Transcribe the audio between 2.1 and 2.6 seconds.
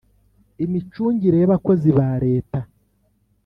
reta